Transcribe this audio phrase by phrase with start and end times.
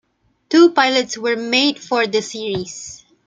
[0.49, 3.05] Two pilots were made for the series.